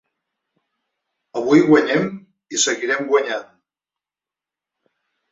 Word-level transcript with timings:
Avui 1.41 1.59
guanyem 1.67 2.07
i 2.57 2.61
seguirem 2.63 3.05
guanyant 3.11 3.45